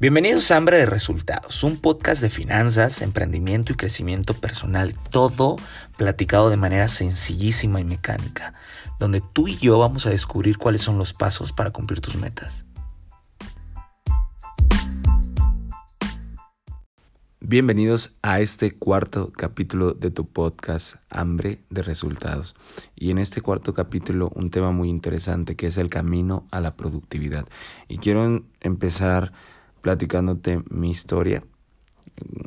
[0.00, 5.54] Bienvenidos a Hambre de Resultados, un podcast de finanzas, emprendimiento y crecimiento personal, todo
[5.96, 8.54] platicado de manera sencillísima y mecánica,
[8.98, 12.66] donde tú y yo vamos a descubrir cuáles son los pasos para cumplir tus metas.
[17.38, 22.56] Bienvenidos a este cuarto capítulo de tu podcast Hambre de Resultados.
[22.96, 26.74] Y en este cuarto capítulo un tema muy interesante que es el camino a la
[26.74, 27.46] productividad.
[27.86, 29.32] Y quiero empezar
[29.84, 31.44] platicándote mi historia,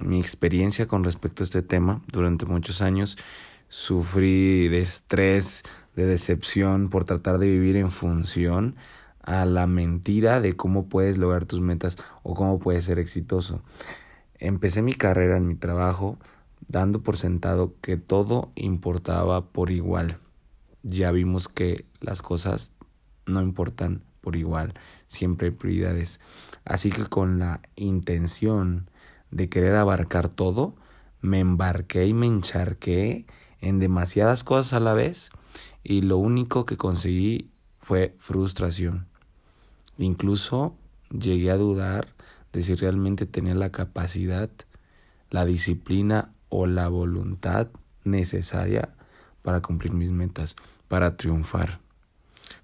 [0.00, 2.00] mi experiencia con respecto a este tema.
[2.12, 3.18] Durante muchos años
[3.68, 5.64] sufrí de estrés,
[5.96, 8.76] de decepción por tratar de vivir en función
[9.20, 13.62] a la mentira de cómo puedes lograr tus metas o cómo puedes ser exitoso.
[14.38, 16.20] Empecé mi carrera en mi trabajo
[16.68, 20.18] dando por sentado que todo importaba por igual.
[20.84, 22.74] Ya vimos que las cosas
[23.26, 24.72] no importan por igual,
[25.08, 26.20] siempre hay prioridades.
[26.64, 28.88] Así que con la intención
[29.30, 30.74] de querer abarcar todo,
[31.20, 33.26] me embarqué y me encharqué
[33.60, 35.30] en demasiadas cosas a la vez
[35.82, 39.06] y lo único que conseguí fue frustración.
[39.98, 40.76] Incluso
[41.10, 42.08] llegué a dudar
[42.52, 44.50] de si realmente tenía la capacidad,
[45.30, 47.68] la disciplina o la voluntad
[48.04, 48.94] necesaria
[49.42, 50.56] para cumplir mis metas,
[50.88, 51.83] para triunfar.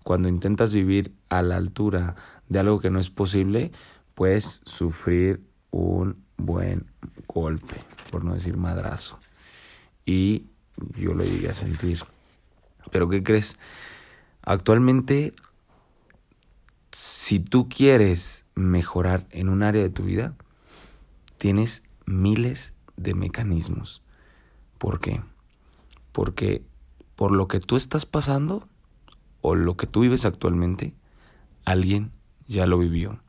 [0.03, 2.17] Cuando intentas vivir a la altura
[2.49, 3.73] de algo que no es posible,
[4.15, 6.87] puedes sufrir un buen
[7.27, 7.77] golpe,
[8.11, 9.21] por no decir madrazo.
[10.05, 10.47] Y
[10.97, 12.03] yo lo llegué a sentir.
[12.91, 13.57] Pero ¿qué crees?
[14.43, 15.35] Actualmente,
[16.93, 20.35] si tú quieres mejorar en un área de tu vida,
[21.39, 24.03] tienes miles de mecanismos.
[24.79, 25.21] ¿Por qué?
[26.13, 26.63] Porque
[27.17, 28.67] por lo que tú estás pasando
[29.41, 30.95] o lo que tú vives actualmente,
[31.65, 32.13] alguien
[32.47, 33.21] ya lo vivió,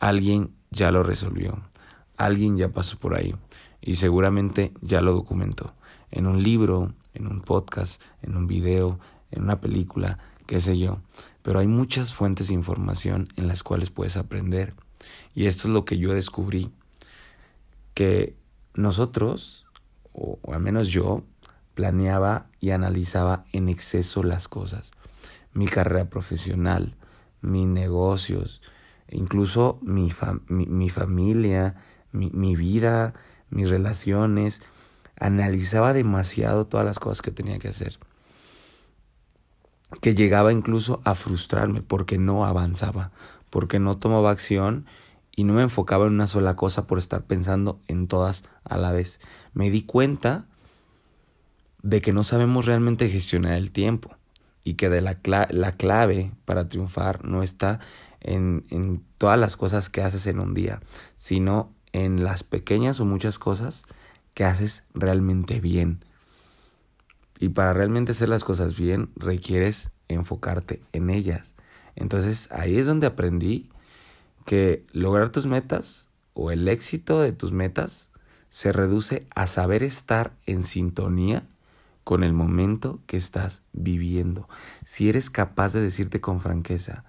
[0.00, 1.62] alguien ya lo resolvió,
[2.16, 3.34] alguien ya pasó por ahí
[3.80, 5.74] y seguramente ya lo documentó
[6.10, 8.98] en un libro, en un podcast, en un video,
[9.30, 11.00] en una película, qué sé yo
[11.44, 14.72] pero hay muchas fuentes de información en las cuales puedes aprender.
[15.34, 16.70] Y esto es lo que yo descubrí,
[17.92, 18.34] que
[18.72, 19.66] nosotros,
[20.14, 21.22] o, al menos yo,
[21.74, 24.92] planeaba y analizaba en exceso las cosas.
[25.52, 26.96] Mi carrera profesional,
[27.40, 28.62] mis negocios,
[29.10, 30.12] incluso mi,
[30.48, 31.76] mi, familia,
[32.12, 33.14] mi, mi vida,
[33.50, 34.62] mis relaciones.
[35.18, 37.98] Analizaba demasiado todas las cosas que tenía que hacer
[40.00, 43.10] que llegaba incluso a frustrarme porque no avanzaba,
[43.50, 44.86] porque no tomaba acción
[45.36, 48.92] y no me enfocaba en una sola cosa por estar pensando en todas a la
[48.92, 49.20] vez.
[49.52, 50.46] Me di cuenta
[51.84, 54.16] de que no sabemos realmente gestionar el tiempo
[54.64, 55.18] y que de la,
[55.50, 57.78] la clave para triunfar no está
[58.20, 60.80] en, en todas las cosas que haces en un día,
[61.14, 63.84] sino en las pequeñas o muchas cosas
[64.32, 66.00] que haces realmente bien
[67.38, 71.52] y para realmente hacer las cosas bien, requieres enfocarte en ellas.
[71.94, 73.68] Entonces ahí es donde aprendí
[74.46, 78.08] que lograr tus metas o el éxito de tus metas
[78.48, 81.44] se reduce a saber estar en sintonía
[82.04, 84.48] con el momento que estás viviendo.
[84.84, 87.04] Si eres capaz de decirte con franqueza,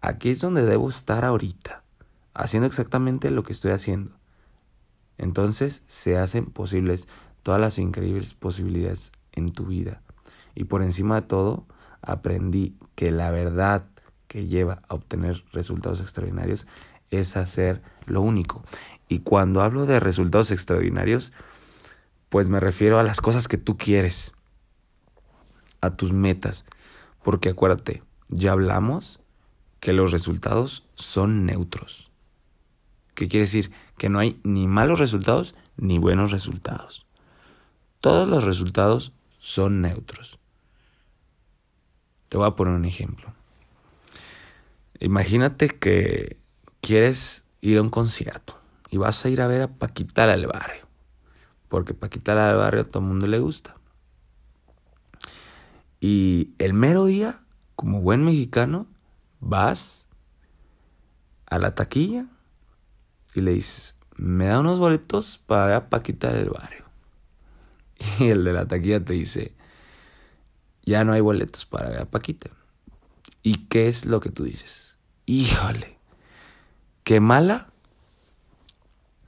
[0.00, 1.82] aquí es donde debo estar ahorita,
[2.34, 4.12] haciendo exactamente lo que estoy haciendo.
[5.18, 7.08] Entonces se hacen posibles
[7.42, 10.02] todas las increíbles posibilidades en tu vida.
[10.54, 11.66] Y por encima de todo,
[12.00, 13.86] aprendí que la verdad
[14.28, 16.66] que lleva a obtener resultados extraordinarios
[17.10, 18.62] es hacer lo único.
[19.08, 21.32] Y cuando hablo de resultados extraordinarios,
[22.28, 24.32] pues me refiero a las cosas que tú quieres,
[25.80, 26.64] a tus metas.
[27.22, 29.20] Porque acuérdate, ya hablamos
[29.80, 32.10] que los resultados son neutros.
[33.14, 33.70] ¿Qué quiere decir?
[33.96, 37.06] Que no hay ni malos resultados ni buenos resultados.
[38.00, 40.38] Todos los resultados son neutros.
[42.28, 43.32] Te voy a poner un ejemplo.
[45.00, 46.36] Imagínate que
[46.80, 48.58] quieres ir a un concierto
[48.90, 50.87] y vas a ir a ver a Paquita del barrio.
[51.68, 53.76] Porque Paquita del barrio a todo el mundo le gusta.
[56.00, 57.40] Y el mero día,
[57.76, 58.86] como buen mexicano,
[59.40, 60.06] vas
[61.46, 62.26] a la taquilla
[63.34, 66.84] y le dices, me da unos boletos para ver Paquita del barrio.
[68.20, 69.56] Y el de la taquilla te dice,
[70.84, 72.50] ya no hay boletos para ver a Paquita.
[73.42, 74.96] ¿Y qué es lo que tú dices?
[75.26, 75.98] Híjole,
[77.04, 77.72] qué mala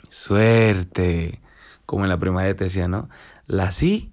[0.08, 1.40] suerte.
[1.90, 3.08] Como en la primaria te decía, ¿no?
[3.48, 4.12] La sí,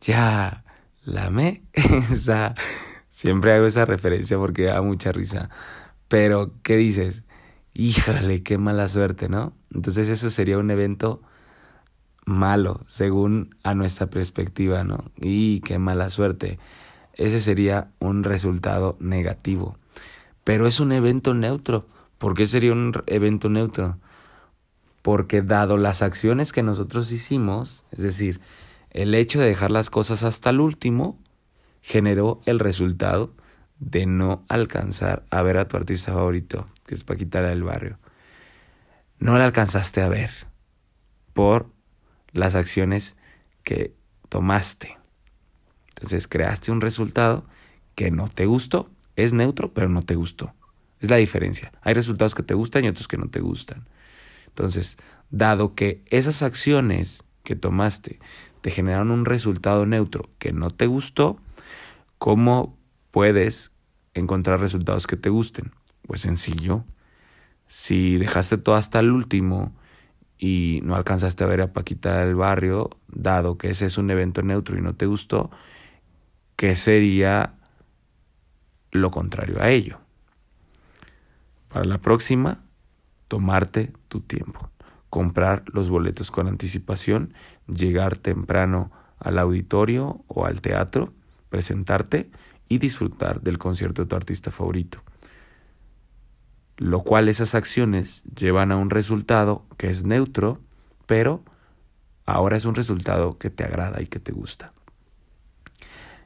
[0.00, 0.62] ya,
[1.04, 1.64] la me.
[3.10, 5.50] siempre hago esa referencia porque da mucha risa.
[6.06, 7.24] Pero, ¿qué dices?
[7.76, 9.52] híjole, qué mala suerte, ¿no?
[9.74, 11.20] Entonces eso sería un evento
[12.24, 15.10] malo, según a nuestra perspectiva, ¿no?
[15.20, 16.60] Y qué mala suerte.
[17.14, 19.76] Ese sería un resultado negativo.
[20.44, 21.86] Pero es un evento neutro.
[22.18, 23.98] ¿Por qué sería un evento neutro?
[25.06, 28.40] Porque dado las acciones que nosotros hicimos, es decir,
[28.90, 31.16] el hecho de dejar las cosas hasta el último,
[31.80, 33.32] generó el resultado
[33.78, 38.00] de no alcanzar a ver a tu artista favorito, que es Paquita del Barrio.
[39.20, 40.32] No la alcanzaste a ver
[41.34, 41.70] por
[42.32, 43.16] las acciones
[43.62, 43.94] que
[44.28, 44.98] tomaste.
[45.90, 47.46] Entonces creaste un resultado
[47.94, 48.90] que no te gustó.
[49.14, 50.52] Es neutro, pero no te gustó.
[50.98, 51.70] Es la diferencia.
[51.82, 53.86] Hay resultados que te gustan y otros que no te gustan.
[54.56, 54.96] Entonces,
[55.28, 58.20] dado que esas acciones que tomaste
[58.62, 61.36] te generaron un resultado neutro que no te gustó,
[62.16, 62.78] ¿cómo
[63.10, 63.72] puedes
[64.14, 65.72] encontrar resultados que te gusten?
[66.06, 66.86] Pues sencillo.
[67.66, 69.76] Si dejaste todo hasta el último
[70.38, 74.40] y no alcanzaste a ver a Paquita del barrio, dado que ese es un evento
[74.40, 75.50] neutro y no te gustó,
[76.56, 77.56] ¿qué sería
[78.90, 80.00] lo contrario a ello?
[81.68, 82.62] Para la próxima,
[83.28, 84.70] tomarte tu tiempo,
[85.10, 87.34] comprar los boletos con anticipación,
[87.66, 91.12] llegar temprano al auditorio o al teatro,
[91.50, 92.30] presentarte
[92.68, 95.02] y disfrutar del concierto de tu artista favorito
[96.76, 100.60] lo cual esas acciones llevan a un resultado que es neutro,
[101.06, 101.42] pero
[102.26, 104.72] ahora es un resultado que te agrada y que te gusta.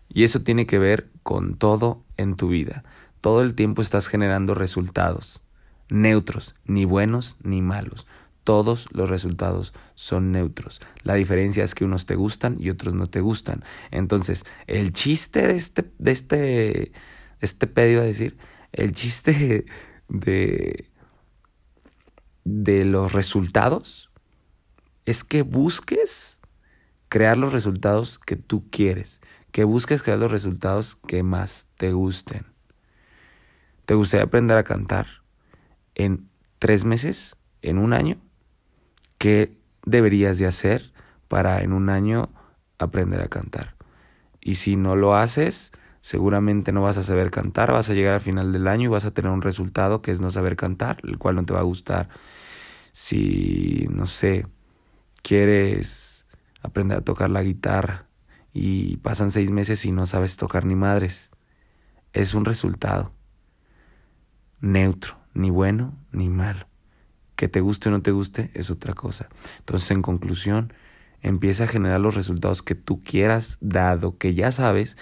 [0.09, 2.83] Y eso tiene que ver con todo en tu vida.
[3.21, 5.45] Todo el tiempo estás generando resultados
[5.91, 8.07] neutros, ni buenos ni malos.
[8.45, 10.81] Todos los resultados son neutros.
[11.03, 13.63] La diferencia es que unos te gustan y otros no te gustan.
[13.91, 16.93] Entonces, el chiste de este, de este,
[17.41, 17.67] este
[17.99, 18.39] a decir,
[18.73, 19.67] el chiste
[20.09, 20.91] de,
[22.45, 24.11] de los resultados
[25.05, 26.41] es que busques
[27.09, 29.21] crear los resultados que tú quieres,
[29.53, 32.47] que busques crear los resultados que más te gusten.
[33.85, 35.20] ¿Te gustaría aprender a cantar
[35.95, 36.29] en
[36.59, 38.17] tres meses, en un año?
[39.19, 39.53] ¿Qué
[39.85, 40.93] deberías de hacer
[41.29, 42.31] para en un año
[42.79, 43.77] aprender a cantar?
[44.41, 45.73] Y si no lo haces,
[46.03, 49.05] seguramente no vas a saber cantar, vas a llegar al final del año y vas
[49.05, 51.65] a tener un resultado que es no saber cantar, el cual no te va a
[51.65, 52.09] gustar.
[52.93, 54.47] Si, no sé,
[55.23, 56.27] quieres
[56.63, 58.07] aprender a tocar la guitarra
[58.53, 61.31] y pasan seis meses y no sabes tocar ni madres,
[62.13, 63.13] es un resultado
[64.61, 66.67] neutro, ni bueno ni malo.
[67.37, 69.29] Que te guste o no te guste es otra cosa.
[69.59, 70.73] Entonces, en conclusión,
[71.23, 74.97] empieza a generar los resultados que tú quieras, dado que ya sabes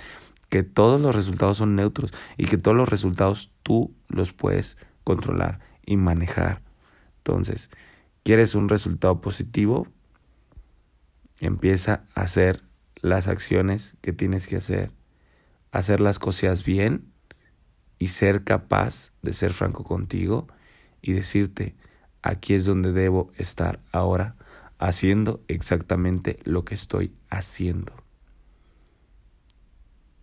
[0.49, 5.61] que todos los resultados son neutros y que todos los resultados tú los puedes controlar
[5.85, 6.63] y manejar.
[7.19, 7.71] Entonces,
[8.23, 9.89] ¿quieres un resultado positivo?
[11.41, 12.65] Empieza a hacer
[13.01, 14.91] las acciones que tienes que hacer,
[15.71, 17.13] hacer las cosas bien
[17.99, 20.47] y ser capaz de ser franco contigo
[21.03, 21.75] y decirte,
[22.23, 24.37] aquí es donde debo estar ahora,
[24.79, 27.93] haciendo exactamente lo que estoy haciendo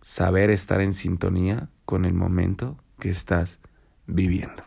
[0.06, 3.58] saber estar en sintonía con el momento que estás
[4.06, 4.62] viviendo.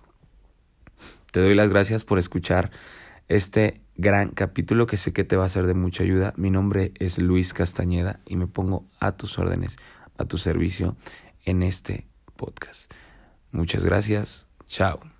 [1.31, 2.71] Te doy las gracias por escuchar
[3.29, 6.33] este gran capítulo que sé que te va a ser de mucha ayuda.
[6.35, 9.77] Mi nombre es Luis Castañeda y me pongo a tus órdenes,
[10.17, 10.97] a tu servicio
[11.45, 12.05] en este
[12.39, 12.91] podcast.
[13.51, 14.47] Muchas gracias.
[14.67, 15.18] Chao.